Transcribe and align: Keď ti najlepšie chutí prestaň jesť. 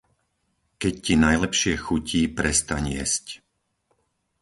Keď 0.81 0.93
ti 1.05 1.13
najlepšie 1.25 1.73
chutí 1.85 2.21
prestaň 2.37 2.83
jesť. 2.97 3.25